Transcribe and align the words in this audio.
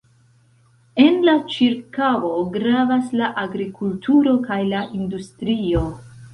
En 1.03 1.19
la 1.29 1.35
ĉirkaŭo 1.55 2.33
gravas 2.57 3.13
la 3.21 3.29
agrikulturo 3.45 4.37
kaj 4.51 4.61
la 4.75 4.85
industrio. 5.03 5.89